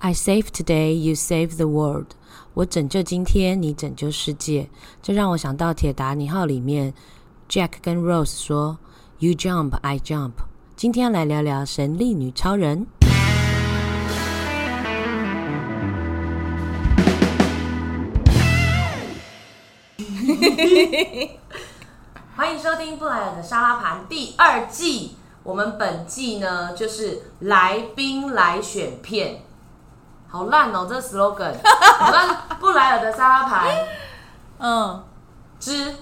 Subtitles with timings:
[0.00, 2.14] I save today, you save the world。
[2.54, 4.70] 我拯救今天，你拯救世界。
[5.02, 6.94] 这让我想到《铁达尼号》里面
[7.48, 8.78] ，Jack 跟 Rose 说
[9.18, 10.34] ：“You jump, I jump。”
[10.76, 12.86] 今天来聊聊神力女超人。
[22.36, 25.16] 欢迎收听布莱尔的沙拉盘第二季。
[25.42, 29.42] 我们本季呢，就是来宾来选片。
[30.30, 31.52] 好烂哦，这 slogan。
[32.00, 33.68] 我们布莱尔的沙拉盘
[34.60, 35.02] 嗯，
[35.58, 35.94] 之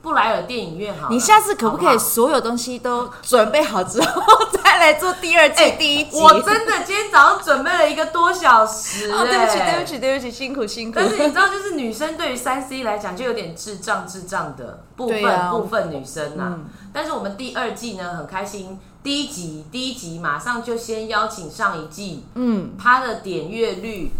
[0.00, 1.08] 布莱尔电影院好了。
[1.10, 4.22] 你下次可不可以好好所有东西都准备好之后
[4.62, 6.20] 再来做第二季、哎第一集？
[6.20, 11.00] 我真的今天早上准备了一个多小时、 哦，对不起，哎对不起，对不起，辛苦辛苦。
[11.00, 24.10] 但是你知道，就是女生对于三 C 来讲，就有点智障智障的部分，对啊部分女生呐、嗯但是我们第二季呢，很开心，第一集第一集马上就先邀请上一季嗯，他的点阅率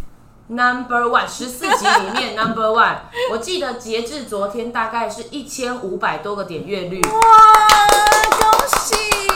[0.49, 2.97] number one，十四集里面 number one，
[3.31, 7.11] 我记得截至昨天大概是一千五百多个点阅率，哇，
[8.31, 8.95] 恭喜！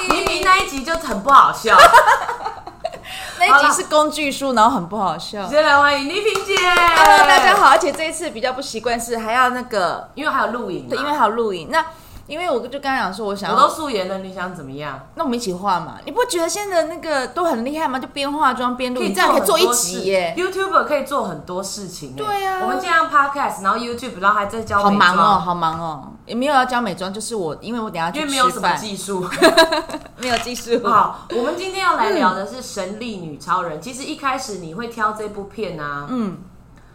[0.08, 1.76] 明明那一集就很不好笑。
[3.38, 5.46] 那一集是工具书，然后很不好笑。
[5.48, 11.68] 先来欢迎倪萍姐 Hello，大家好，而且这一次比较不习惯是还要那个，因为还有录影嘛，对，因为还有录影。
[11.70, 11.84] 那
[12.32, 14.98] 因为我就跟他讲说，我想我都，素颜了，你想怎么样？
[15.16, 15.98] 那我们一起画嘛？
[16.06, 17.98] 你不觉得现在的那个都很厉害吗？
[17.98, 20.34] 就边化妆边录影，可以这样可以做一集耶。
[20.38, 22.16] YouTuber 可以做很多事情、欸。
[22.16, 29.28] 对啊我们这样 Podcast，然后 YouTube，然后还在教好美妆忙哦，，好忙哦，也没有要教美妆，就是我，因为我等下去因为没有什么饭，技术。
[30.16, 30.80] 没有技术。
[30.88, 33.78] 好，我们今天要来聊的是《神力女超人》。
[33.82, 36.38] 其实一开始你会挑这部片啊，嗯，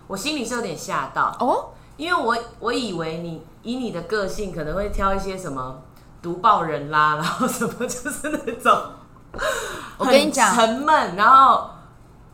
[0.08, 5.82] 我心里是有点吓到，哦，因为我我以为你以你的个性可能会挑一些什么
[6.22, 8.82] 读报人啦， 然后什么就是那种，
[9.98, 11.72] 我跟你讲沉闷，然后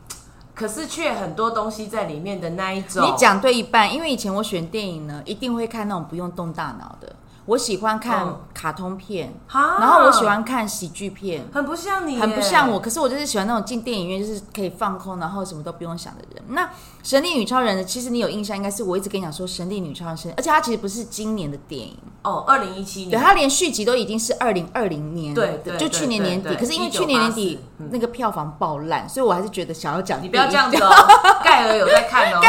[0.54, 3.04] 可是却很多东西在里面的那一种。
[3.04, 7.16] 你讲对一半，因为以前我选电影呢，一定会看那种不用动大脑的。
[7.46, 12.80] 我喜欢看嗯卡通片，哈，然后我喜欢看喜剧片，很不像你，很不像我。
[12.80, 16.42] 可是我就是喜欢那种进电影院就是可以放空，然后什么都不用想的人。
[16.48, 16.70] 那
[17.02, 17.84] 神力女超人呢？
[17.84, 26.54] 其实你有印象，应该是我一直跟你讲说神力女超人，而且它其实不是今年的电影，哦，二零一七年对，年，它连续集都已经是二零二零年，对对就去年年底。
[26.56, 30.78] 可是因为去年年底1984嗯那个票房爆烂，所以我还是觉得想要讲你不要这样子。
[31.44, 32.40] 盖尔有在看哦，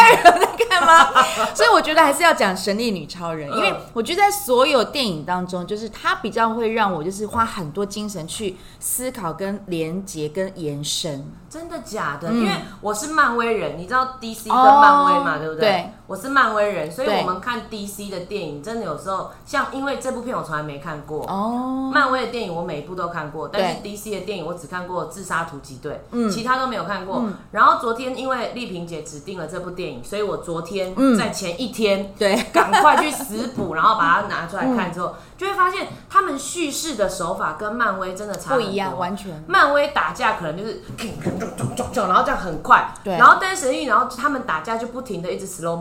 [0.69, 1.11] 干嘛？
[1.53, 11.25] 所以我觉得还是要讲神力女超人，因为嗯我觉得在所有电影当中，就是它比较会让我就是花很多精神去思考、跟连接、跟延伸。
[11.49, 12.29] 真的假的？
[12.31, 12.51] 嗯因为
[12.81, 15.59] 我是漫威人，你知道 DC 跟漫威嘛，哦对不对？
[15.69, 21.25] 对我是漫威人，所以我们看 DC 的电影，真的有时候像因为这部片我从来没看过。
[21.25, 26.29] 哦，漫威的电影我每一部都看过，但是 DC 的电影我只看过《自杀突击队》，嗯。
[26.29, 27.23] 其他都没有看过。
[27.51, 31.17] 然后昨天因为丽萍姐指定了这部电影，所以我昨天嗯。
[31.17, 39.43] 在前一天对，赶快去死补， 然后把它拿出来看之后，就会发现他们叙事的手法跟漫威真的差很不一样，完全。
[39.47, 40.81] 漫威打架可能就是
[41.95, 43.17] 然后这样很快，对。
[43.17, 45.75] 然后但是神域，然后他们打架就不停的一直 slow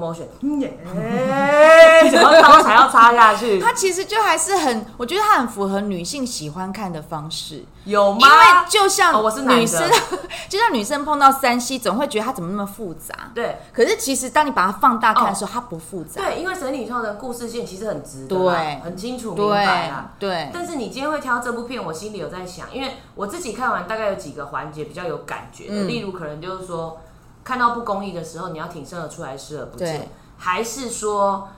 [2.12, 8.19] 然后刀才要插下去，它其实就还是很，我觉得它很符合女性喜欢看的方式，有吗？
[8.20, 9.88] 因为就像哦我是女生，
[10.48, 13.14] 就像女生碰到三 C，总会觉得它怎么那么复杂。
[13.34, 16.22] 对可是其实当你把它放大看的时候，它不复杂。
[16.22, 20.12] 对，因为神女创的故事线其实很直的，对很清楚明白啦。
[20.19, 27.00] 对对，但是你今天会挑这部片，我心里有在想，因为我自己看完大概有几个环节比较有感觉的，嗯例如可能就是说
[27.44, 31.49] 看到不公义的时候，你要挺身而出来，视而不见，还是说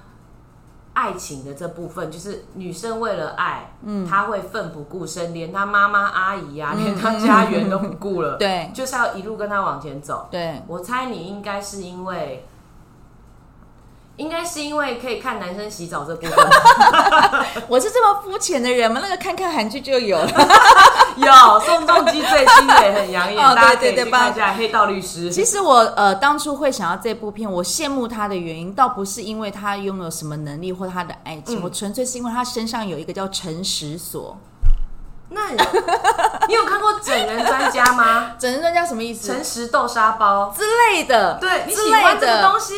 [0.94, 10.28] 爱情的这部分，就是女生为了爱，嗯，她会奋不顾身，连她妈妈、阿姨啊，连她家园都不顾了，嗯 对就是要一路跟她往前走。
[10.30, 12.46] 对，我猜你应该是因为。
[14.18, 16.36] 应该是因为可以看男生洗澡这部分，
[17.68, 18.98] 我是这么肤浅的人吗？
[19.02, 20.26] 那个看看韩剧就有了。
[21.16, 25.30] 有宋仲基最新的也很养眼，哦大家可以去看一下《黑道律师》。
[25.32, 34.36] 其实我呃当初会想要这部片，我羡慕他的原因，倒不是因为他拥有什么能力或他的爱情，嗯我纯粹是因为他身上有一个叫诚实锁。
[35.28, 35.58] 那你
[36.46, 38.30] 你有看过《整人专家》吗？
[38.38, 39.26] 整人专家什么意思？
[39.26, 42.74] 诚实豆沙包，之类的，对你之类喜欢这个的东西，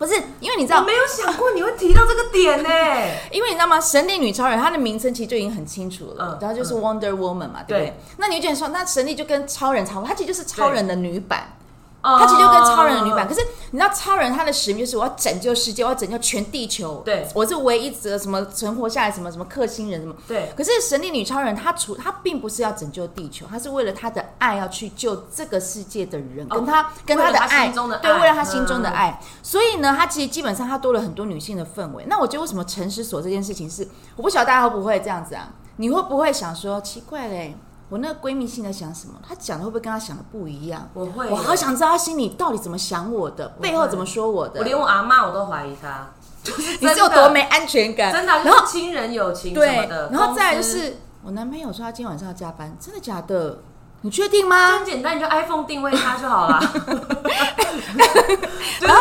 [0.00, 2.68] 不是因为你知道我没有想过你会提到这个点呢。
[3.30, 3.78] 因为你知道吗？
[3.78, 7.86] 神力女超人她的名称其实就已经很清楚了，嗯然后就是 Wonder Woman 嘛，对不对？
[7.90, 11.46] 对那你就觉得说，那神力就跟超人差不多，她其实就是超人的女版。
[12.02, 13.24] 他其实就跟超人的女版。
[13.24, 13.40] 哦可是
[13.72, 17.02] 你知道，超人他的使命就是我要拯救世界，我要拯救全地球。
[17.04, 20.14] 对我是唯一一则什么存活下来，什么什么克星人什么。
[20.26, 29.20] 对可是神力女超人，她除她并不是要拯救地球，她是为了她的爱要去救这个世界的人，哦跟她跟她的爱，对，为了她心中的嗯爱。
[29.42, 32.04] 所以呢，她其实基本上她多了很多女性的氛围。
[32.08, 33.86] 那我觉得为什么诚实锁这件事情是，
[34.16, 35.48] 我不晓得大家会不会这样子啊？
[35.76, 37.56] 你会不会想说奇怪嘞？
[37.90, 39.14] 我那个闺蜜心里在想什么？
[39.28, 40.88] 她讲的会不会跟她想的不一样？
[40.94, 44.60] 我会，我好想知道她心里到底怎么想我的，背后怎么说我的。
[44.60, 46.08] 我连我阿妈我都怀疑她，
[46.80, 48.10] 你是有多没安全感？
[48.12, 53.58] 真的，然后就是亲人友情什么的，，然后再来就是我男朋友说他今天晚上要加班，真的假的？
[54.02, 54.78] 你确定吗？
[54.78, 56.58] 很简单，你就 iPhone 定位他就好了。
[58.80, 58.94] 就是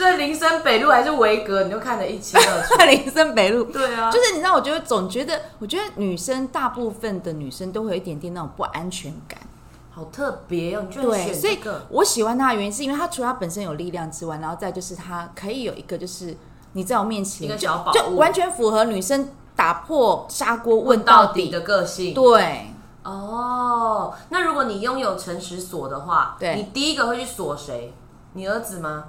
[0.00, 2.74] 这林森北路还是维格，你就看得一清二楚。
[2.88, 3.64] 林森北路。
[3.64, 9.38] 对啊，就是你知道，我觉得总觉得，我觉得女生大部分的女生都会有一点点那种不安全感。
[9.90, 16.34] 好特别哦，你居然对，选所以这个，我喜欢他的原因是因为他除了他本身有力量之外，然后再就是他可以有一个就是
[16.72, 21.28] 你在我面前一个就小宝物就完全符合女生打破砂锅问问到底。
[21.28, 22.14] 到底的个性。
[22.14, 22.72] 对，
[23.04, 27.92] 哦，那如果你拥有诚实锁的话，对你第一个会去锁谁？
[28.32, 29.04] 你儿子吗？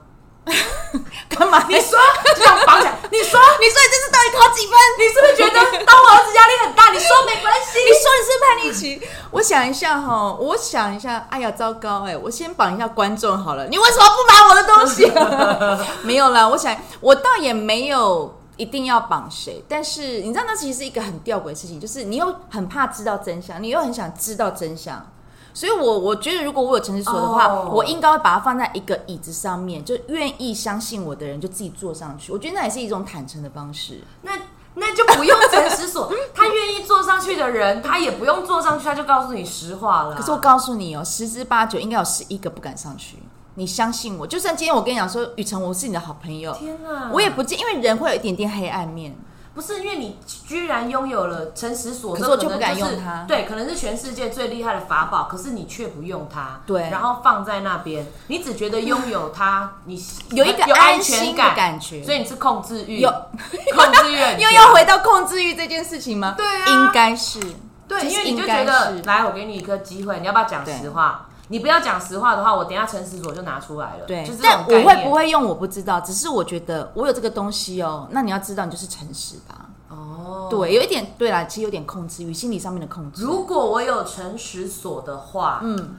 [1.30, 1.64] 干嘛？
[1.70, 2.94] 你说，就这样绑起来。
[3.12, 4.74] 你说， 你说你这次到底考几分？
[5.00, 6.92] 你是不是觉得当我儿子压力很大？
[6.92, 7.80] 你说没关系。
[7.80, 9.02] 你说你是叛逆期，
[9.32, 15.12] 我想一下哈，我想一下，哎呀，糟糕哎，我先绑一下观众好了，你为什么不买我的东西？
[16.04, 25.06] 没有啦，我想我倒也没有一定要绑谁，但是你知道那其实是一个很吊诡的事情，就是你又很怕知道真相，你又很想知道真相。
[25.54, 32.32] 所以我，我觉得如果我有诚实锁的话哦我应该会把它放在一个椅子上面，就愿意相信我的人就自己坐上去。
[32.32, 34.02] 我觉得那也是一种坦诚的方式。
[34.22, 34.32] 那
[34.76, 40.16] 那就不用诚实锁， 他愿意坐上去的人，他也不用坐上去，他就告诉你实话了。
[40.16, 43.18] 可是我告诉你哦，十之八九应该有十一个不敢上去。
[43.56, 49.14] 你相信我，就算今天我跟你讲说，雨辰我是你的好朋友，天哪，我也不介，因为人会有一点点黑暗面。
[49.54, 50.18] 不是因为你
[50.48, 53.26] 居然拥有了诚实所，可就不敢用它。
[53.28, 56.90] 对，可能是全世界最厉害的法宝，可是你却不用它，对。
[56.90, 60.02] 然后放在那边，你只觉得拥有它， 你
[60.32, 62.04] 有一个有安安全心的感觉。
[62.04, 63.10] 所以你是控制欲，有
[63.76, 66.36] 控制欲又要回到控制欲这件事情吗？
[66.38, 66.66] 对啊。
[66.68, 67.40] 应该是，
[67.88, 71.28] 对，因为你就觉得是来，我给你一个机会，你要不要讲实话？
[71.52, 74.06] 你不要讲实话的话，我等一下诚实锁就拿出来了。
[74.08, 79.66] 对就但我会不会用我不知道，只是我觉得我有这个东西哦，那你要知道你就是诚实吧。
[79.90, 80.48] 哦。
[80.50, 83.22] 对，有一点对啦，其实有点控制欲，心理上面的控制。
[83.26, 85.96] 如果我有诚实锁的话，嗯，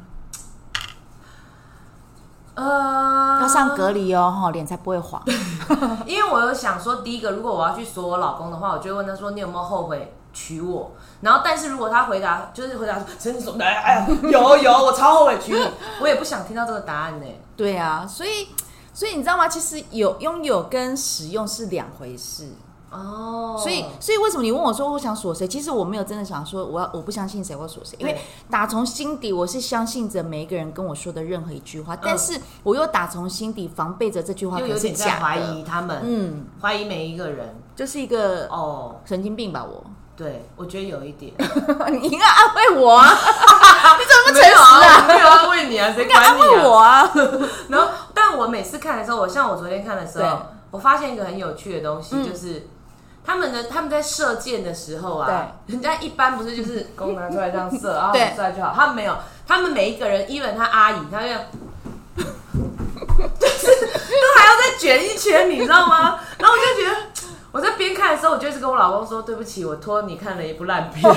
[2.54, 5.22] 呃，要上隔离哦，哈，脸才不会黄。
[6.06, 15.68] 因为我有想说，第一个，如果我要去锁我老公的话，我就会问他说：“你有没有后悔娶我？”然后，但是如果他回答就是回答说“真锁，哎哎呀，有有，我超后悔娶你”，
[16.00, 17.26] 我也不想听到这个答案呢。
[17.56, 18.48] 对啊，所以
[18.92, 19.48] 所以你知道吗？
[19.48, 22.48] 其实有拥有跟使用是两回事。
[22.90, 25.48] 哦，所以，所以为什么你问我说我想锁谁？
[25.48, 28.20] 其实我没有真的想说我要我不相信谁或锁谁，因为
[28.50, 37.56] 打从心底我是相信着每一个人跟我说的任何一句话，但是我又打从心底防备着这句话可是假怀，疑他们，嗯，怀疑每一个人。
[37.74, 39.82] 就是一个哦，神经病吧我。
[40.16, 41.32] 对，我觉得有一点。
[41.90, 43.08] 你应该安慰我啊！
[43.98, 45.04] 你怎么不诚实啊？
[45.08, 47.10] 没有安慰你啊，谁应该安慰我啊！
[47.68, 52.68] 然后，但我每次看的时候，我像我昨天看的时候，我发现一个很有趣的东西，嗯就是
[53.24, 59.16] 他们的他们在射箭的时候啊，人家一般不是就是弓拿出来这样射，然后对很帅就好，他们没有，
[59.46, 61.40] 他们每一个人，even 他阿姨，他就这样。
[63.38, 66.18] 就是都还要再卷一圈，你知道吗？
[66.38, 66.96] 然后我就觉得，
[67.52, 71.02] 我在边看的时候，我就一直跟我老公说：“对不起，我拖你看了一部烂片。”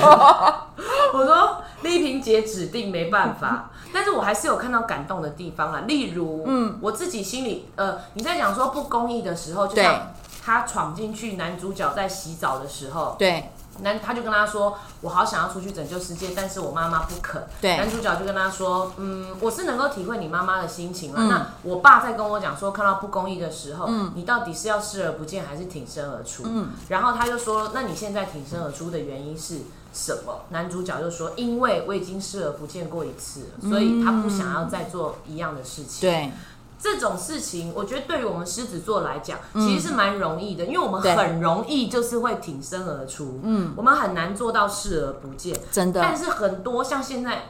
[1.12, 9.82] 我说丽萍姐指定没办法，但是我还是有看到感动的地方啊，例如，嗯，我自己心里，呃，你在讲说不公义的时候，就对。
[9.82, 10.12] 像
[10.44, 13.50] 他闯进去男主角在洗澡的时候，对
[13.80, 17.42] 男他就跟他说，我好想要出去拯救世界，但是我妈妈不肯。
[17.60, 21.18] 对男主角就跟他说，嗯，我是能够体会你妈妈的心情了。
[21.20, 26.44] 嗯那我爸在跟我讲说，看到不公义的时候，你到底是要视而不见，还是挺身而出？
[26.46, 29.60] 嗯然后他就说，那你现在挺身而出的原因是
[29.92, 30.42] 什么？
[30.50, 36.08] 男主角就说，因为我已经视而不见过一次，所以他不想要再做一样的事情。
[36.08, 36.30] 对
[36.78, 45.58] 这种事情，我觉得对于我们狮子座来讲，其实是蛮容易的，因为我们很容易就是会挺身而出，嗯，我们很难做到视而不见。
[45.72, 46.00] 真的。
[46.02, 47.44] 但是很多像现在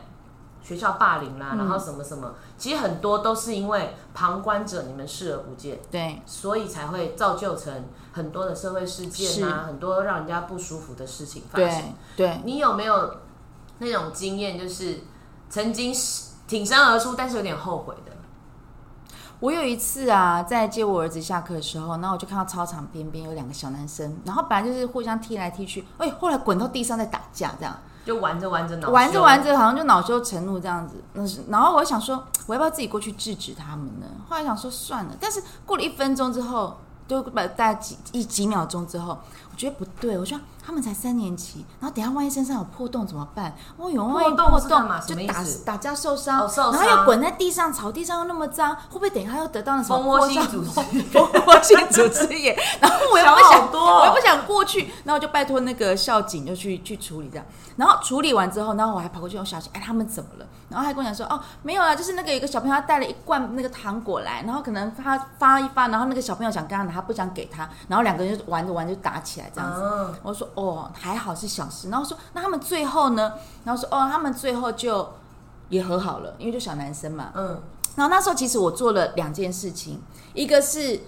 [0.63, 6.23] 学校霸凌啦，然后什么什么，其实很多都是因为旁观者你们视而不见，对。
[6.25, 11.95] 所以才会造就成很多的社会事件啊，很多让人家不舒服的事情发生。
[12.17, 12.29] 对。
[12.29, 13.17] 对，你有没有
[13.79, 15.01] 那种经验，就是
[15.51, 15.93] 曾经
[16.47, 18.13] 挺身而出，但是有点后悔的？
[19.41, 30.95] 我有一次啊，在接我儿子下课的时候，然后我就看到操场边边有两个小男生，然后本来就是互相踢来踢去，哎，后来滚到地上在打架，这样就玩着玩着恼玩着玩着好像就恼羞成怒这样子。
[31.13, 34.07] 那是，然后我想说，我要不要自己过去制止他们呢？
[34.29, 39.19] 后来想说算了，但是过了一分钟之后，就大概几一几秒钟之后，
[39.57, 43.57] 我觉得不对，我说他们才三年级，然后等下万一身上有破洞怎么办？
[43.79, 52.55] 哦有万一破洞嘛洞就打打架受伤，哦受然后又滚在地上，草地上又那么脏，会不会等一下又得到了什么蜂窝性组织蜂窝性组织炎？
[52.83, 57.47] 然后我又不想想多哦我又不想过去，然后就拜托那个校警就去去处理这样。
[57.77, 60.47] 然后处理完之后，然后我还跑过去问校警，哎，他们怎么了？
[60.69, 69.81] 然后他还跟我讲说，哦，没有啊，就是那个有一个小朋友他带了一罐那个糖果来，然后可能他发一发，然后那个小朋友想跟他拿，他不想给他，然后两个人就玩着玩着就打起来这样子。
[69.83, 71.91] 嗯我说哦，还好是小事。
[71.91, 73.33] 然后说那他们最后呢？
[73.65, 75.09] 然后说哦，他们最后就
[75.69, 77.33] 也和好了，因为就小男生嘛。
[77.35, 77.61] 嗯，
[77.97, 80.01] 然后那时候其实我做了两件事情，
[80.35, 81.01] 一个是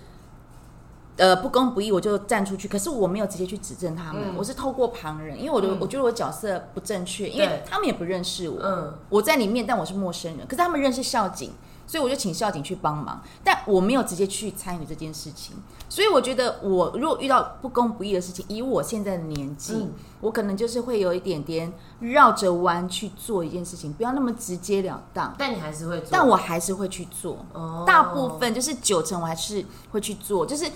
[1.17, 11.53] 呃不公不义，我就站出去，可是我没有直接去指证他们，嗯我是透过旁人，因为我的、嗯我觉得我角色不正确，因为他们也不认识我，嗯我在里面，但我是陌生人，可是他们认识校警。
[11.89, 15.57] 所以我就请校警去帮忙，但我没有直接去参与这件事情。
[15.89, 19.93] 所以我觉得，我如果遇到不公不义的事情，以我现在的年纪，嗯。
[20.21, 25.33] 我可能就是会有一点点绕着弯去做一件事情，不要那么直截了当。
[25.39, 27.85] 但你还是会做，但我还是会去做，哦。
[27.87, 30.69] 大部分就是九成我还是会去做，就是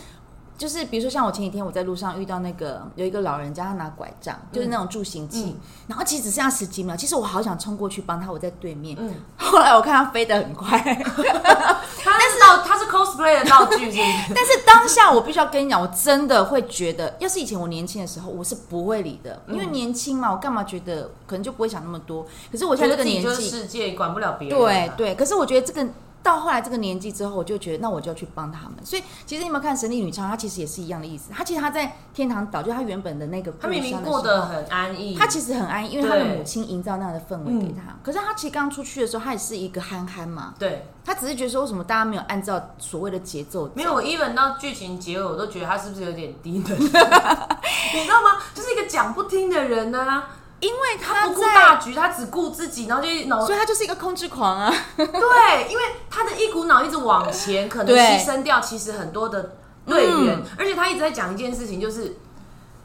[0.62, 5.60] 就是比如说像我前几天我在路上遇到那个有一个老人家，他拿拐杖，就是那种助行器，嗯。
[5.88, 14.02] 然后其实只剩下十几秒，其实我好想冲过去帮他，我在对面，嗯， 后来我看他飞得很快， 但是道他是 cosplay 的道具，是是？
[14.32, 24.94] 但是当下我必须要跟你讲，我真的会觉得，要是以前我年轻的时候，我是不会理的，因为年轻嘛，我干嘛觉得可能就不会想那么多，可是我现在这个年纪，世界，管不了别人啊。
[24.96, 25.84] 对对，可是我觉得这个
[26.22, 28.74] 到后来这个年纪之后，我就觉得那我就要去帮他们。
[28.84, 30.22] 所以其实你有没有看《神力女超》？
[30.28, 31.32] 她其实也是一样的意思。
[31.32, 37.96] 她其实她在天堂岛，就她原本的那个她明明过得很安逸，她其实很安逸，因为她的母亲营造那样的氛围给她。
[38.02, 43.74] 可是她其实刚出去的时候，她也是一个憨憨嘛，对，她只是觉得说为什么大家没有按照所谓的节奏走？
[43.74, 46.78] 没有我 even 到剧情结尾，我都觉得她是不是有点低能？
[46.78, 48.38] 你知道吗？
[48.54, 50.22] 就是一个讲不听的人呢、
[50.62, 54.72] 因为他不顾大局，他只顾自己，然后就脑所以他就是一个控制狂啊。
[54.96, 62.16] 对，因为他的一股脑一直往前，可能牺牲掉其实很多的队员，嗯而且他一直在讲一件事情，就是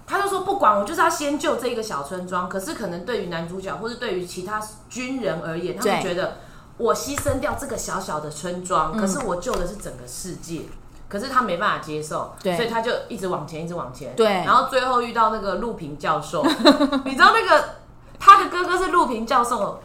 [0.07, 6.39] 他就说不管我就是要先救这一个小村庄，可是可能对于男主角或是对于其他军人而言，他们觉得
[6.77, 10.61] 我牺牲掉这个小小的村庄，嗯可是我救的是整个世界。
[11.09, 12.55] 可是他没办法接受，对。
[12.55, 14.13] 所以他就一直往前，一直往前。
[14.15, 14.27] 对。
[14.27, 16.45] 然后最后遇到那个陆平教授，
[17.05, 17.63] 你知道那个
[18.19, 19.79] 他的哥哥是陆平教授，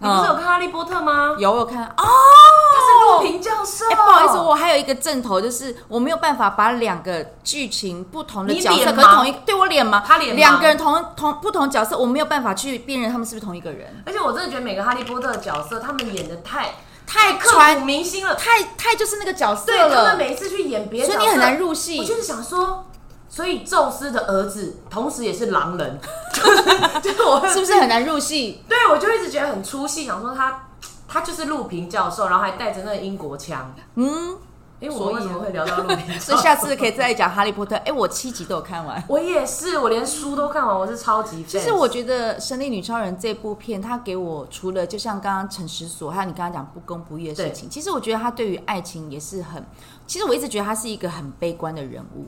[0.00, 1.34] 你不是有看《哈利波特》吗？
[1.38, 1.84] 有我有看。
[1.86, 3.86] 哦，他是陆平教授。
[3.90, 10.02] 哎、不好意思，我还有一个正头，就是我没有办法把两个剧情不同的角色，可是同一对我脸吗？
[10.06, 16.74] 他脸盲两个人同同不同角色，我没有办法去辨认他们是不是同一个人，而且我真的觉得每个哈利波特的角色，他们演的太
[17.06, 18.34] 太刻传骨铭心了。
[18.34, 22.04] 太太就是那个角色对他们，每一次去演别的所以你很难入戏我。
[22.04, 22.86] 就是想说，
[23.28, 25.98] 所以宙斯的儿子同时也是狼人，
[26.34, 26.62] 就是
[27.00, 28.62] 就是我是不是很难入戏？
[28.68, 30.68] 对我就一直觉得很出戏，想说他
[31.08, 33.74] 他就是陆平教授，然后还带着那个英国腔。
[33.94, 34.36] 嗯，
[34.78, 36.20] 因为我所以为什么会聊到陆平教授？
[36.20, 37.74] 所以下次可以再讲《哈利波特》。
[37.84, 39.02] 哎、我七集都有看完。
[39.08, 41.42] 我也是，我连书都看完，我是超级。
[41.44, 49.64] 其实我觉得《神力女超人》这部片，它给我除了就像刚刚陈实所，还有你刚刚讲不公不义的事情，其实我觉得他对于爱情也是很，
[50.06, 52.26] 其实我一直觉得他是一个很悲观的人物，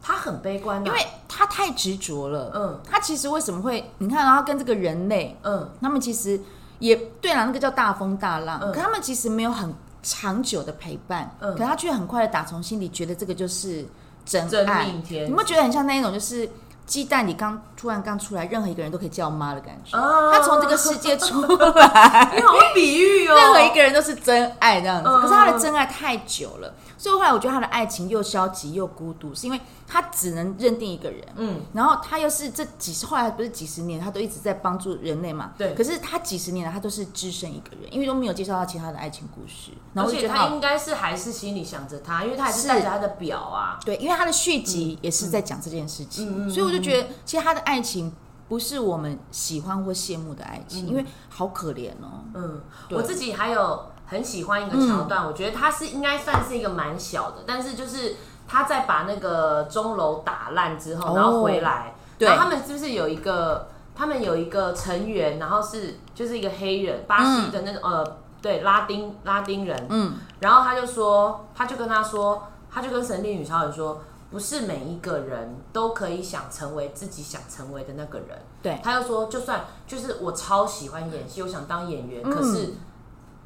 [0.00, 2.50] 他很悲观、啊，因为他太执着了。
[2.54, 3.92] 嗯他其实为什么会？
[3.98, 6.40] 你看，然后跟这个人类，嗯他们其实
[6.78, 13.84] 也对啦，那个叫大风大浪，嗯可他们其实没有很长久的陪伴，嗯可他却很快的打从心里觉得这个就是
[14.24, 14.86] 真真爱。
[14.86, 16.48] 命天，你们觉得很像那一种，就是
[16.90, 19.96] 鸡蛋你刚突然刚出来，任何一个人都可以叫妈的感觉。
[19.96, 25.08] 哦他从这个世界出来， 你好会比喻哦，任何一个人都是真爱这样子。
[25.08, 31.24] 嗯可是他的真爱太久了，所以后来我觉得他的爱情又消极又孤独，是因为他只能认定一个人。
[31.36, 35.52] 嗯，然后他又是这几十，后来不是几十年，他都一直在帮助人类嘛。
[35.56, 39.70] 对可是他几十年来，他都是只身一个人，因为都没有介绍到其他的爱情故事。
[39.94, 43.78] 然而且他应该是还是心里想着他，因为他还是是带着他的表啊。
[43.84, 48.12] 对，因为他的续集也是在讲这件事情，所以我就觉得，其实他的爱情
[48.48, 52.24] 不是我们喜欢或羡慕的爱情，因为好可怜哦。
[52.34, 52.60] 嗯，
[52.90, 58.16] 我自己还有很喜欢一个桥段，我觉得他是应该算是一个蛮小的，但是就是
[58.48, 61.16] 他在把那个钟楼打烂之后，哦。
[61.16, 63.68] 然后回来，对然后他们是不是有一个？
[63.92, 78.28] 他们有一个成员，然后是就是一个黑人，巴西的那种、呃对拉丁拉丁人，嗯，然后他就说，他就跟他说，他就跟神力女超人说，不是每一个人都可以想成为自己想成为的那个人。
[78.62, 82.74] 对，他又说，就算就是我超喜欢演戏，我想当演员，可是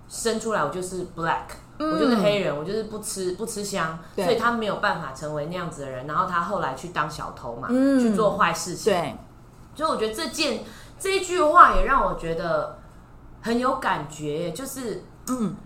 [0.08, 1.46] 生出来我就是 black，、
[1.78, 6.06] 我就是黑人，我就是不吃不吃香，所以他没有办法成为那样子的人。
[6.06, 8.92] 然后他后来去当小偷嘛，嗯去做坏事情。
[8.92, 9.16] 对，
[9.74, 10.62] 所以我觉得这件
[10.98, 12.78] 这一句话也让我觉得
[13.40, 15.56] 很有感觉，就是嗯，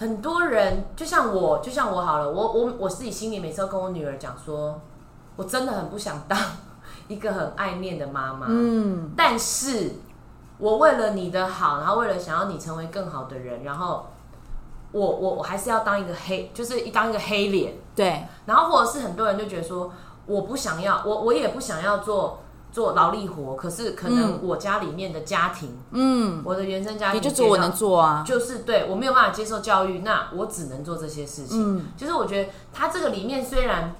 [0.00, 4.80] 很多人就像我，就像我好了，我我我自己心里每次都跟我女儿讲说，
[5.36, 6.38] 我真的很不想当
[7.06, 9.96] 一个很爱念的妈妈，嗯，但是
[10.56, 14.06] 我为了你的好，然后为了想要你成为更好的人，然后
[14.92, 19.92] 我我我还是要当一个黑，就是当一个黑脸，对，然后或者是很多人就觉得说，
[20.24, 22.38] 我不想要，我我也不想要做
[22.72, 31.78] 做劳力活，可是可能我家里面的家庭，嗯，我的原生家庭也就只有我能做啊，就是对我没有办法接受教育，那我只能做这些事情。
[31.78, 33.94] 嗯就是我觉得他这个里面虽然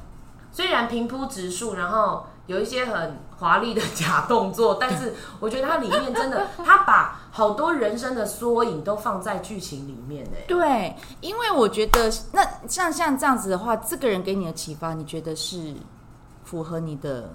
[0.52, 10.44] 虽然平铺直述，然后有一些很华丽的假动作，但是 我觉得它里面真的，他把好多人生的缩影都放在剧情里面哎。
[10.46, 15.74] 对，因为我觉得那像像这样子的话，这个人给你的启发，你觉得是
[16.44, 17.30] 符合你的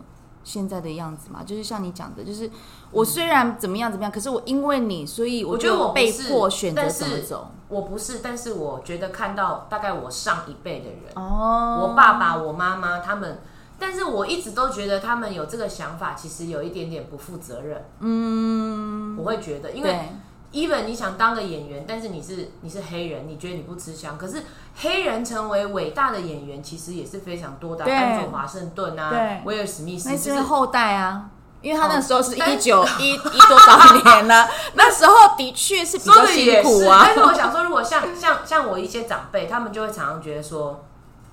[0.46, 1.44] 现在的样子嘛？
[1.44, 2.50] 就是像你讲的，就是
[2.92, 7.52] 我虽然怎么样怎么样，可是我因为你，所以我觉得我被迫选择但是怎么走。
[7.68, 13.42] 我不是，但是我觉得看到大概我上一辈的人，哦我爸爸、我妈妈他们，
[13.80, 17.84] 但是我一直都觉得他们有这个想法，其实有一点点不负责任。
[18.02, 20.10] 嗯，我会觉得，因为对
[20.56, 24.42] even 你想当个演员，但是你是你是黑人，你觉得你不吃香，可是
[24.78, 31.30] 黑人成为伟大的演员，其实也是非常多的安佐华盛顿啊，威尔史密斯，那就是是后代啊。
[31.62, 34.48] 因为他那时候是哦一九一一多少年呢？
[34.76, 37.06] 那时候的确是比较辛，苦啊。
[37.08, 40.86] 但是我想说，如果像像像我一些长辈，他们就会常常觉得说，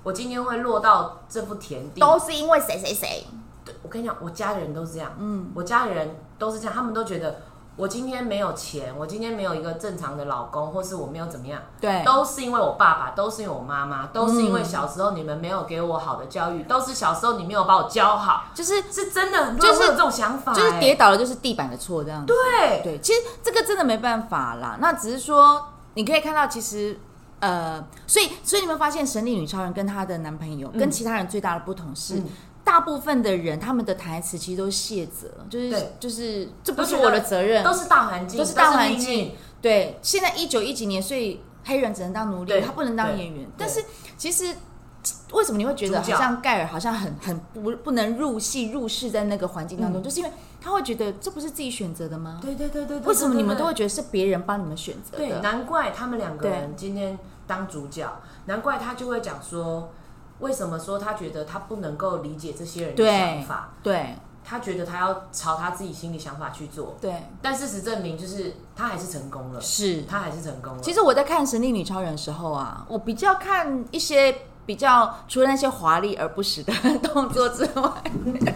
[0.02, 3.26] 我今天会落到这步田地，都是因为谁谁谁，
[3.62, 7.42] 对我跟你讲，我家人都是这样，嗯，我家人都是这样，他们都觉得
[7.76, 22.26] 我今天没有钱，我今天没有一个正常的老公，或是我没有怎么样，对，都是因为我爸爸，都是因为我妈妈，都是因为小时候你们没有给我好的教育，都是小时候你没有把我教好，就是是真的，很多人就是会有这种想法、就是哎跌倒了就是地板的错这样子。
[22.26, 24.76] 对，对，其实这个真的没办法啦。
[24.78, 27.00] 那只是说，你可以看到，其实
[27.40, 32.16] 呃，所以所以你们发现，神力女超人跟她的男朋友、跟其他人最大的不同是。
[32.16, 32.26] 嗯
[32.64, 39.32] 大部分的人，他们的台词其实都是卸责，就是就是这不是我的责任，都是大环境，都是大环境。
[39.60, 43.48] 对，现在一九一几年，所以黑人只能当奴隶，他不能当演员。
[43.56, 43.84] 但是
[44.16, 44.54] 其实
[45.32, 52.38] 为什么你会觉得好像盖尔好像很很不不能入戏入世在那个环境当中，嗯就是因为他会觉得这不是自己选择的吗？
[52.40, 55.30] 对对对对对，为什么你们都会觉得是别人帮你们选择对？
[55.30, 55.40] 的？
[55.40, 58.08] 难怪他们两个人今天当主角，
[58.46, 59.92] 难怪他就会讲说，
[60.42, 70.02] 为什么说他觉得他不能够理解这些人的想法，对他觉得他要朝他自己心里想法去做，对，但事实证明，就是他还是成功了，是。
[70.02, 70.80] 他还是成功了。
[70.82, 77.90] 其实我在看《神力女超人》的时候啊，我比较看一些比较除了那些华丽而不实的动作之外，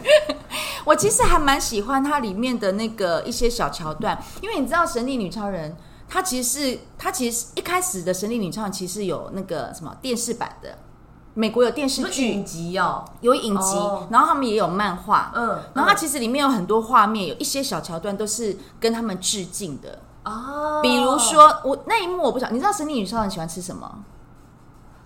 [0.84, 5.70] 我其实还蛮喜欢它里面的那个一些小桥段，因为你知道《神力女超人》。
[6.08, 10.78] 它其实是，它其实一开始的《神力女超人》其实有那个什么电视版的，
[11.38, 12.32] 美国有电视是剧。
[12.32, 14.08] 影，集哦，有影集，哦。
[14.10, 19.98] 然后他们也有漫画，嗯，然后它其实里面有很多画面，有一些小桥段都是跟他们致敬的。
[20.24, 23.98] 哦，比如说，我那一幕我不晓得，你知道神力女超人喜欢吃什么？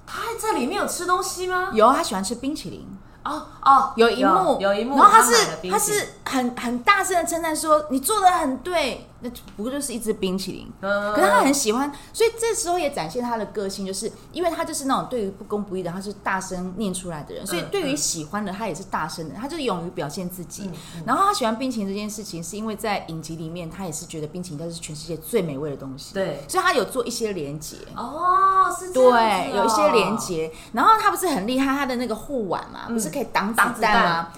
[0.07, 1.71] 他在里面有吃东西吗？
[1.73, 2.87] 有，他喜欢吃冰淇淋。
[3.25, 5.35] 哦哦，有一幕，有一幕，然后他是
[5.69, 10.73] 他是很很大声的称赞说你做的很对，那不过就是一支冰淇淋。
[10.81, 20.71] 嗯可是他很喜欢，所以这时候也展现他的个性，就是因为他就是那种对于不公不义的，他是大声念出来的人，所以对于喜欢的他也是大声的，他就是勇于表现自己。
[20.97, 27.77] 嗯然后他喜欢冰淇淋这件事情，是因为在影集里面，他也是觉得冰淇淋就是全世界最美味的东西，对所以他有做一些连接。
[27.97, 30.51] 哦，是这样对，有一些连接。
[30.73, 34.29] 然后他不是很厉害，他的那个护腕嘛，不是可以挡挡子子弹吗？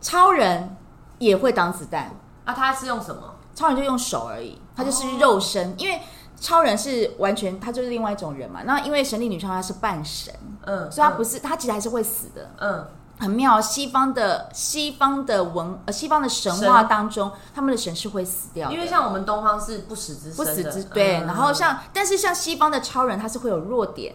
[0.00, 0.76] 超人
[1.18, 2.10] 也会挡子弹，
[2.44, 3.33] 啊，他是用什么？
[3.54, 6.00] 超人就用手而已，他就是肉身，因为。
[6.36, 8.60] 超人是完全，他就是另外一种人嘛。
[8.64, 10.34] 那因为神力女超人她是半神，
[10.66, 12.50] 嗯，所以她不是，她其实还是会死的。
[12.58, 12.86] 嗯，
[13.18, 24.14] 很妙，西方的西方的文呃西方的神话当中，他们的神是会死掉的，因为像我们东方是不死之不死之对，嗯然后像但是像西方的超人他是会有弱点，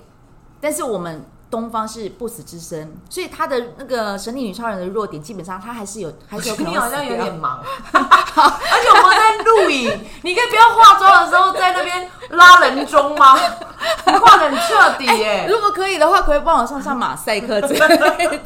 [0.59, 7.59] 但是我们东方是不死之身，所以他的那个神力女超人的弱点，基本上他还是有，还是有可能你好像有点忙，
[7.93, 13.35] 而且我们在录影，你可以不要化妆的时候在那边拉人中吗？
[14.05, 17.79] 你化的很彻底耶、 如果可以的话，可以帮我上上马赛克之类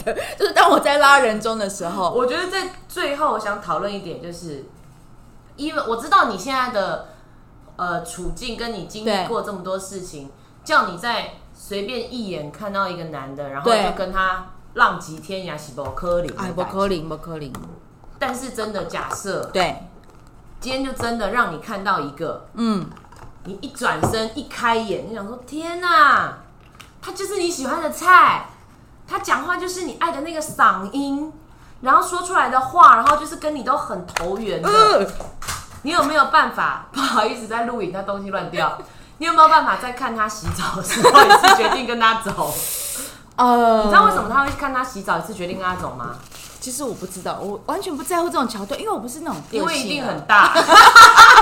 [0.03, 4.65] 的， 就是当我在拉人中的时候，我觉得在最后，我想讨论一点，就是
[5.57, 7.09] 因为我知道你现在的
[7.75, 9.27] 呃处境，跟你经历对。
[9.27, 10.31] 过这么多事情，
[10.63, 11.31] 叫你在
[11.65, 17.53] 随便一眼看到一个男的，然后就跟他浪迹天涯，是不科林，哎，不可能，不可能，
[18.19, 19.87] 但是真的假设对，
[20.59, 22.85] 今天就真的让你看到一个，嗯，
[23.45, 26.39] 你一转身一开眼，你想说天哪，
[27.01, 28.49] 他就是你喜欢的菜，
[29.07, 31.31] 他讲话就是你爱的那个嗓音，
[31.79, 34.67] 然后说出来的话，然后就是跟你都很投缘的。
[34.67, 35.07] 呃
[35.85, 36.87] 你有没有办法？
[36.93, 38.77] 不好意思，在录影，那东西乱掉。
[39.19, 42.53] 你有没有办法在看他洗澡的时候一次决定跟他走？
[43.35, 46.15] 呃，你知道为什么他会看他洗澡一次决定跟他走吗？
[46.59, 50.53] 其实我不知道，我完全不在乎这种桥段，因为我不是那种个性啊因为一定很大。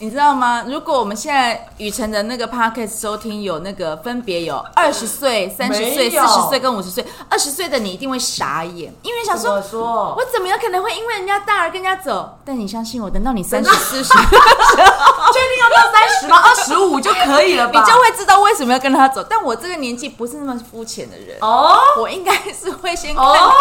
[0.00, 0.64] 你知道吗？
[0.66, 9.62] 如果我们现在雨辰的那个 podcast 收听有那个分别有二十岁、三十岁、四十岁跟五十岁，二十岁的你一定会傻眼，因为想说。
[9.62, 10.14] 说？
[10.16, 12.38] 我怎么有可能会因为人家大而跟人家走？
[12.44, 14.36] 但你相信我，等到你三十 四十，确定
[15.60, 16.36] 要到三十吗？
[16.44, 17.86] 二十五就可以了吧你吧？
[17.86, 19.24] 就会知道为什么要跟他走。
[19.28, 21.78] 但我这个年纪不是那么肤浅的人，哦。
[21.98, 23.52] 我应该是会先看看，哦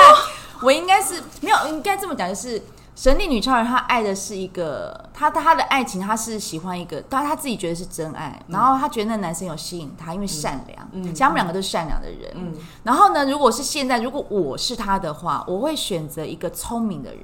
[0.62, 2.62] 我应该是没有，应该这么讲，就是
[2.96, 12.32] 神力女超人，她爱的是一个，她她的爱情，她是喜欢一个，她她自己觉得是真爱，然后她觉得那男生有吸引她，因为善良，嗯其实他们两个都是善良的人。
[12.36, 12.54] 嗯
[12.84, 17.24] 然后呢，如果是现在，如果我是她的话，我会选择一个聪明的人。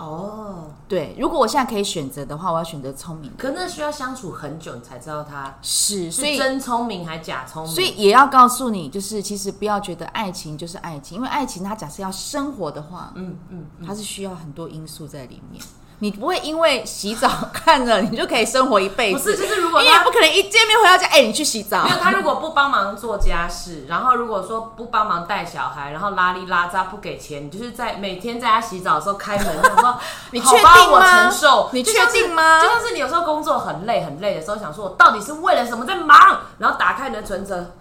[0.00, 3.36] 哦，对，如果我现在可以选择的话，我要选择聪明的。
[3.36, 7.72] 可那需要相处很久，你才知道他是，所以是真聪明还假聪明。
[7.72, 15.62] 所以也要告诉你，就是其实不要觉得爱情就是爱情，因为爱情它假设要生活的话，嗯嗯，它是需要很多因素在里面。
[16.00, 21.90] 你不会因为洗澡看着你就可以生活一辈子，不是，就是如果你也不可能一见面回到家，哎、你去洗澡没。
[21.90, 29.98] 有他如果不帮忙做家事，然后如果说不帮忙带小孩，然后拉里拉扎不给钱，你就是在每天在家洗澡的时候开门，想说
[30.32, 37.74] 你确定吗承受，你确定吗就像是你有时候工作很累很累的时候，想说我到底是为了什么在忙，然后打开你的存折。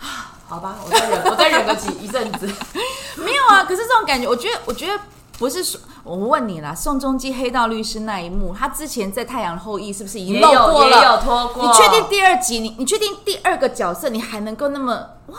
[0.00, 2.46] 啊好吧，我再忍，我再忍个几一阵子。
[3.16, 4.96] 没有啊，可是这种感觉，我觉得，我觉得
[5.40, 11.22] 不是说，我问你啦，宋仲基黑道律师那一幕，他之前在《太阳后裔》是不是已经露过了也有过了？
[11.22, 14.92] 拖过，你确定第二集，你你确定第二个角色，你还能够那么
[15.26, 15.36] 哇？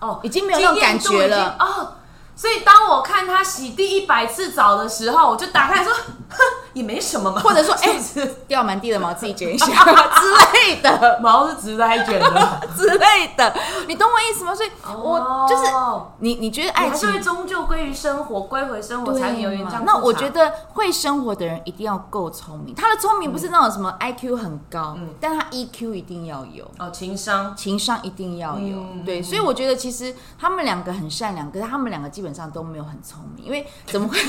[0.00, 1.92] 哦，已经没有那种感觉了哦。
[2.36, 6.36] 所以当我看他洗第一百次澡的时候，我就打开说，哼，
[6.74, 7.98] 也没什么嘛，或者说，哎、
[8.46, 9.66] 掉满地的毛自己卷一下。
[9.66, 13.54] 之类的毛是直的还卷的， 之类的，
[13.88, 14.54] 你懂我意思吗？
[14.54, 19.50] 所以我就是哦你，你觉得你爱情是会终究归于生活，归回生活才能有。
[19.86, 25.14] 那我觉得会生活的人一定要够聪明，他的聪明不是那种什么 IQ 很高，嗯。
[25.18, 26.70] 但他 EQ 一定要有。
[26.78, 27.54] 哦，情商。
[27.56, 34.18] 情商一定要有，嗯对，所以我觉得其实他们两个很善良，可是他们两个基本上都没有很聪明，因为 怎么会？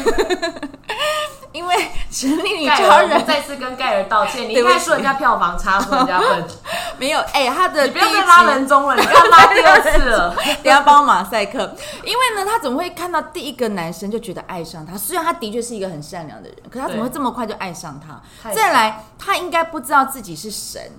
[1.53, 1.75] 因为
[2.11, 6.45] 神力女超人再次跟盖尔道歉，你应该说人家票房差，说人家笨，
[6.99, 10.35] 没有，哎、他的你不要再拉人中了，你不要拉第二次了。
[10.35, 14.95] 等一下帮马赛克，因为呢，他怎么会看到第一个男生就觉得爱上他？
[14.97, 18.21] 虽然他的确是一个很善良的人，可他怎么会这么快就爱上他？
[18.51, 20.91] 再来，他应该不知道自己是神，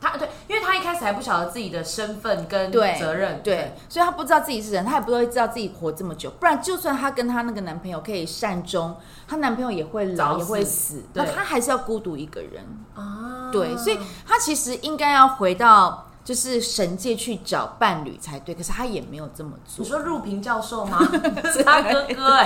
[0.00, 6.30] 他对，因为他一开始还不晓得自己的身份跟对责任，对，所以他不知道自己是人，他也不会知道自己活这么久。
[6.38, 12.64] 不然，就算他跟他那个男朋友可以善终，她男朋友也会老，也会死，对那他还是要孤独一个人。
[12.94, 19.88] 啊，对，所以他其实应该要回到就是神界去找伴侣才对，可是他也没有这么做你。
[19.88, 20.98] 说入平教授吗？
[21.52, 22.44] 是他哥哥哎、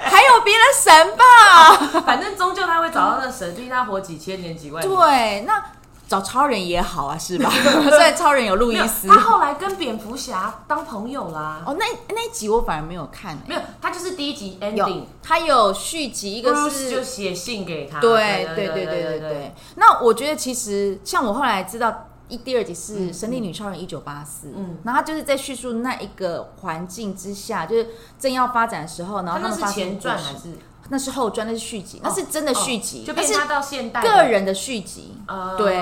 [0.00, 2.00] 还有别的神吧？
[2.06, 4.96] 反正终究他会找到那神，毕竟他活几千年几万年。
[4.96, 5.62] 对，那
[6.08, 7.50] 找超人也好啊，是吧？
[7.50, 11.62] 虽然超人有路易斯他后来跟蝙蝠侠当朋友啦。
[11.66, 18.00] 哦，那那一集我反而没有看、欸，没有，他就是第一集 ending，他有续集，一个 Bruce 就写信给他。
[18.00, 19.54] 对对对对对对对。
[19.74, 22.08] 那我觉得其实像我后来知道。
[22.28, 27.86] 一第二集是《神力女超人一九八四》，嗯嗯，然后他就是在叙述那一个环境之下，就是
[28.18, 30.58] 正要发展的时候，然后他那是们发生前传还是
[30.88, 35.16] 那是后传，那是续集，那是真的续集，就变成他到现代个人的续集。
[35.26, 35.76] 呃对，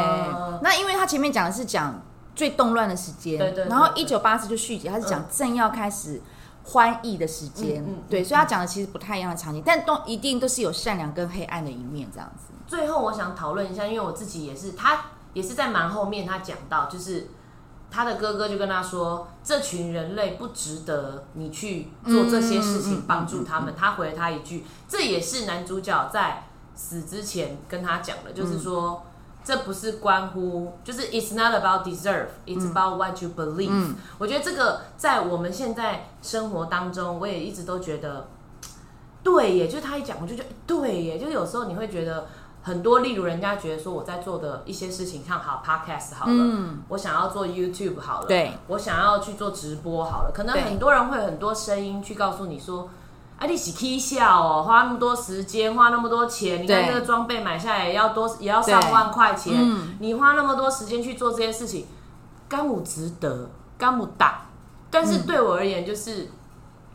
[0.62, 2.03] 那因为他前面讲的是讲
[2.35, 6.21] 最动乱的时间，对对对然后一九八四就续集，他是讲正要开始
[6.64, 12.55] 欢意的时间，对，所以他讲的其实不太一样的场景，但都一定都是有善良跟黑暗的一面这样子。
[12.67, 17.29] 最后我想讨论一下，因为我自己也是，他也是在蛮后面，他讲到就是
[17.94, 23.72] 他的哥哥就跟他说，这群人类不值得你去做这些事情帮助他们。
[23.76, 29.02] 他回了他一句，这也是男主角在死之前跟他讲的，就是说。
[29.46, 38.26] 这不是关乎，就是 it's not about deserve, it's about what you believe、我觉得这个在我们现在生活当中，我也一直都觉得，
[39.22, 42.26] 对耶，就是他一讲，我就觉得对耶，就是有时候你会觉得
[42.64, 52.88] 很多，例如人家觉得说我在做的一些事情，像好 podcast 好了，我想要做 YouTube 好了，对，我想要去做直播好了，可能很多人会有很多声音去告诉你说。
[53.37, 59.53] 啊，你是 K 笑哦，花那么多时间，花那么多钱，你看这个装备买下来也要多，也要上万块钱。
[59.57, 61.85] 嗯你花那么多时间去做这些事情，
[62.48, 64.42] 干我值得，干我打。
[64.88, 66.31] 但是对我而言，就是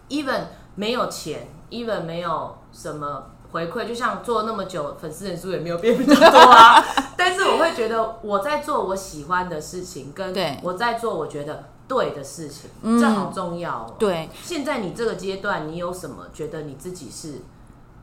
[0.07, 0.43] even
[0.75, 6.83] 没有钱，even 没有什么回馈，就像做那么久，粉丝人数也没有变比较多啊。
[7.17, 13.95] 但是我会觉得我在做我喜欢的事情，跟对我在做我觉得对的事情，嗯这好重要哦。
[13.97, 17.41] 对，现在你这个阶段，你有什么觉得你自己是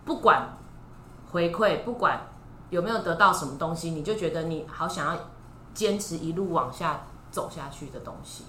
[0.04, 0.56] 不管
[1.30, 2.26] 回馈，不管
[2.70, 5.20] 有没有得到什么东西，你就觉得你好想要
[5.72, 8.44] 坚持一路往下走下去的东西？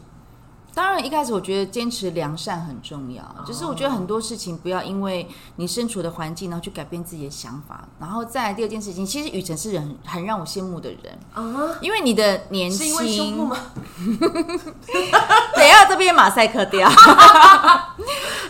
[0.77, 7.89] 当然，一开始我觉得坚持良善很重要，就是我觉得很多事情不要因为你身处的环境，然后去改变自己的想法。
[7.99, 13.57] 然后再来第二件事情，其实雨辰是人很很让我羡慕的人，啊，因为你的年是因为胸部轻，吗？
[15.55, 16.87] 等一下这边马赛克掉。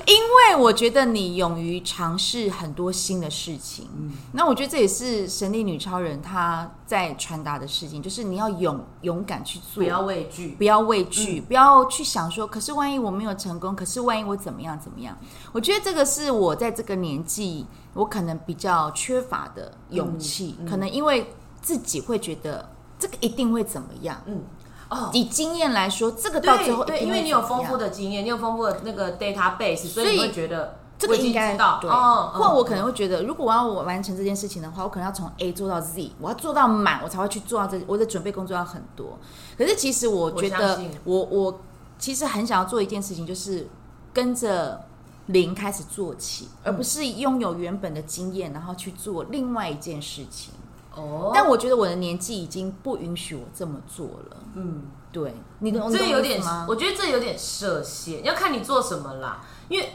[0.06, 3.90] 因为我觉得你勇于尝试很多新的事情，
[4.32, 10.56] 那我觉得这也是神力女超人她在传达的事情，就是你要勇勇敢去做，不要畏惧。
[10.58, 15.16] 不要畏惧，不要去想说，可是万一我没有成功，可是万一我怎么样怎么样？
[15.52, 24.20] 我觉得这个是我在这个年纪，我可能比较缺乏的勇气，可能因为自己会觉得这个一定会怎么样。
[24.26, 24.42] 嗯，
[24.90, 37.80] 哦，以经验来说，这个到最后对因为你有丰富的经验，你有丰富的那个 database，所以你会觉得这个应该知道对，哦，或我可能会觉得，如果我要我完成这件事情的话，我可能要从 A 做到 Z，我要做到满，我才会去做到这。
[37.86, 39.20] 我的准备工作要很多。
[39.56, 41.60] 可是其实我觉得我，我我
[42.00, 43.68] 其实很想要做一件事情，就是
[44.14, 44.86] 跟着
[45.28, 50.54] 零开始做起，而不是拥有原本的经验，然后去做另外一件事情。
[50.96, 54.38] 哦，但我觉得我的年纪已经不允许我这么做了。
[54.56, 54.84] 嗯。
[55.10, 59.42] 对，你懂这有点我觉得这有点设限，要看你做什么啦。
[59.68, 59.94] 因为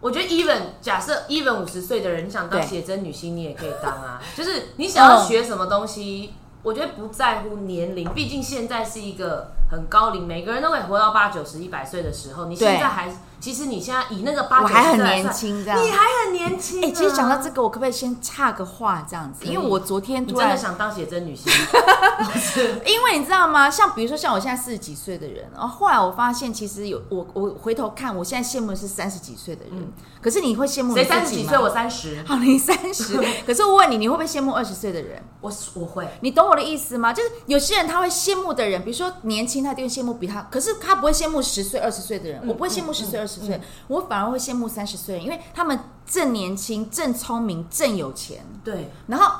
[0.00, 4.22] 我觉得 even 假设 even 五十岁的人，你想当对写真女星，你也可以当啊。
[4.34, 6.32] 就是你想要嗯学什么东西，
[6.66, 12.46] 我觉得不在乎年龄，毕竟现在是一个很高龄，每个人都可以活到八九十、一百岁的时候。
[12.46, 15.78] 你现在还，其实你现在以那个八我还很年轻，这样。
[15.82, 16.86] 你还很年轻、啊。
[16.86, 19.44] 哎、其实讲到这个，我可不可以先插个话这样子？
[19.44, 21.52] 因为我昨天你真的突然想当写真女星？
[22.86, 23.70] 因为你知道吗？
[23.70, 29.92] 像比如说像我现在四十几岁的人，然后后来我发现，其实有我我回头看，我现在羡慕的是三十几岁的人。
[30.20, 31.56] 可是你会羡慕谁三十几岁？
[31.56, 33.16] 我三十，好，你三十。
[33.46, 35.22] 可是我问你，你会不会羡慕二十岁的人？
[35.40, 36.08] 我我会。
[36.20, 37.12] 你懂我的意思吗？
[37.12, 42.42] 就是有些人他会羡慕的人，比如说年轻，他一定会羡慕比他，可是他不会羡慕十岁、二十岁的人。
[42.46, 48.44] 我不会羡慕十岁、二十岁，我反而会羡慕三十岁人，因为他们正年轻、正聪明、正有钱。
[48.62, 49.30] 对，然后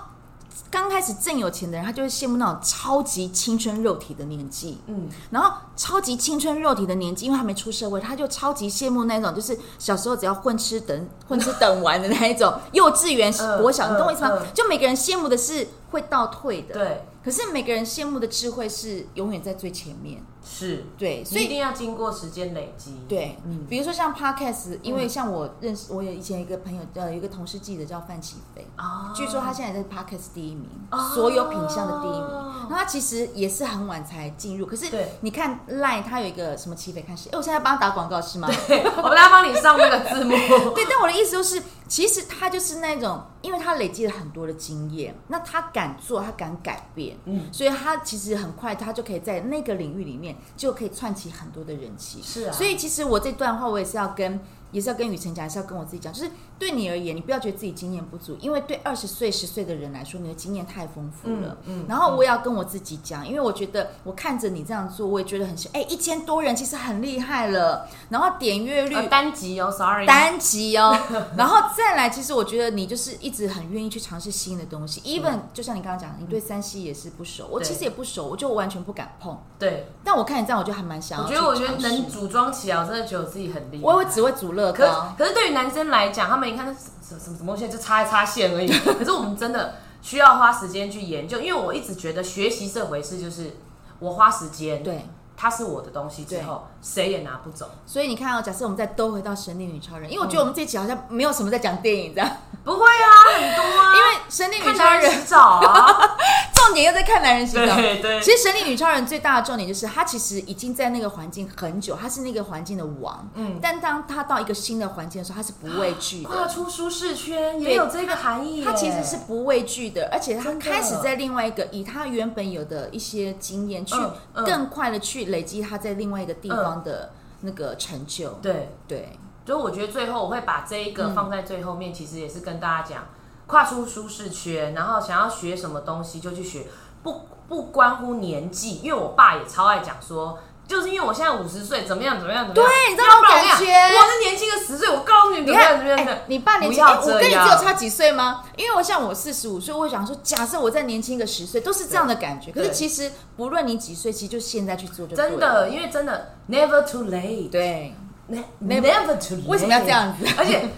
[0.70, 4.78] 刚开始正有钱的人，他就会羡慕那种超级青春肉体的年纪。
[4.86, 14.32] 嗯，然后超级青春肉体的年纪，因为他没出社会，他就超级羡慕那种，就是小时候只要混吃等 混吃等玩的那一种 幼稚园、嗯国小，你懂我意思吗？
[14.52, 16.74] 就每个人羡慕的是会倒退的，。
[16.74, 20.84] 对，可是每个人羡慕的智慧是永远在最前面，是。
[20.96, 21.46] 对，所以。
[21.46, 23.00] 一定要经过时间累积。
[23.08, 32.30] 对，嗯比如说像 podcast，因为像我认识，我有以前一个朋友，呃，有一个同事记者叫范启飞，啊据说他现在在 Podcast 第一名，哦所有品相的第一名。
[32.70, 37.28] 那他其实也是很晚才进入，可是对你看 Line 他有一个什么起飞看谁？
[37.32, 38.48] 哎，我现在帮他打广告是吗？
[38.68, 40.30] 对，我们来帮你上那个字幕。
[40.74, 52.20] 对，但我的意思就是，其实他就是那种，因为他累积了很多的经验，那他敢做，他敢改变，嗯，所以他其实很快，他就可以在那个领域里面就可以串起很多的人气。
[52.22, 54.40] 是啊所以其实我这段话，我也是要跟，
[54.76, 61.56] 也是要跟雨辰讲，也是要跟我自己讲，就是对你而言，你不要觉得自己经验不足，因为对二十岁、十岁的人来说，你的经验太丰富了。
[61.64, 68.94] 嗯嗯然后我也要跟我自己讲，因为我觉得我看着你这样做，我也觉得很哎，一千多人其实很厉害了，然后点阅率。
[68.94, 70.94] 呃单集哦，sorry，单集哦，
[71.38, 79.38] 然后再来，其实我觉得你就是一直很愿意去尝试新的东西，even 就像你刚刚讲，你对三 C 也是不熟，我其实也不熟，我就完全不敢碰。
[79.58, 83.82] 对，但我看你这样，我就还蛮想要我觉得我觉得能组装起来，我真的觉得我自己很厉害。
[83.82, 86.72] 我也只会煮乐可可是对于男生来讲，他们一看什
[87.14, 88.68] 么什么什么东西，就擦一擦线而已。
[88.98, 93.56] 可是我们真的需要花时间去研究，因为我一直觉得学习这回事就是。
[93.98, 97.68] 我花时间，对，它是我的东西之后，谁也拿不走。
[97.86, 102.30] 所以你看哦，假设我们再兜回到神力女超人，因为我觉得我们这一期好像没有什么在讲电影这样，
[102.64, 106.16] 不会啊，很多啊，因为神力女超人洗澡啊，
[106.54, 107.76] 重点又在看男人洗澡。
[107.76, 113.28] 对对其实神力女超人最大的重点就是，她其实已经在那个环境很久，她是那个环境的王。
[113.34, 116.28] 嗯，但当她到一个新的环境的时候，她是不畏惧的。
[116.30, 118.64] 跨出舒适圈对也有这个含义耶。
[118.64, 123.94] 她其实是不畏惧的，而且她开始在另外一个以她原本有的一些经验，去
[124.34, 127.10] 更快的去累积他在另外一个地方的
[127.42, 128.30] 那个成就。
[128.42, 133.04] 对，对，所以我觉得最后我会把这一嗯个放在最后面，其实也是跟大家讲，
[133.46, 136.66] 跨出舒适圈，然后想要学什么东西就去学，
[137.02, 140.38] 不不关乎年纪，因为我爸也超爱讲说。
[140.68, 142.68] 就是因为我现在五十岁，怎么样怎么样怎么样？
[142.68, 146.24] 对你知道感觉我是年轻个十岁，我告诉你怎你么样看，怎么样怎么样哎，。
[146.26, 148.42] 你爸年轻，不要哎，我跟你只有差几岁吗？
[148.56, 152.50] 因为我像我四十五岁，我会想说，假设我再年轻个十岁，都是这样的感觉。
[152.50, 157.94] 可是其实不论你几岁，其实就现在去做就真的，因为真的 never too late，对。
[158.28, 159.46] Ne- never too late。
[159.46, 160.68] 为什么要这样子而且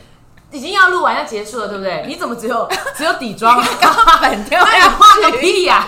[0.51, 2.05] 已经要录完要结束了，对不对？
[2.09, 3.63] 你怎么只有只有底妆？
[3.81, 5.87] 高本掉下画个去，屁呀！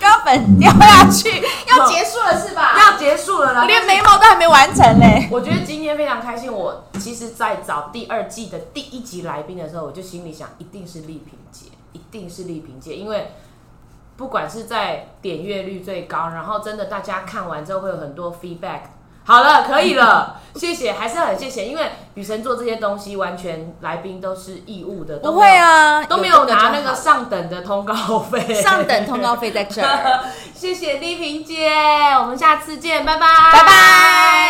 [0.00, 1.28] 高粉掉下去，
[1.68, 2.74] 要结束了是吧？
[2.78, 5.28] 要结束了啦，连眉毛都还没完成嘞。
[5.30, 6.50] 我觉得今天非常开心。
[6.50, 13.32] 我其实，在找第二季的第一集来宾的时候，我就心里想，一定是丽萍姐，一定是丽萍姐，因为
[14.16, 18.80] 不管是在点阅率最高，然后真的大家看完之后会有很多 feedback。
[19.28, 30.20] 好了，可以了，谢谢，还是很谢谢，因为雨神做这些东西，完全来宾都是义务的，不会啊，都没有拿那个上等的通告费，上等通告费在这儿。
[30.56, 31.74] 谢谢丽萍姐，
[32.18, 34.48] 我们下次见，拜拜，拜拜。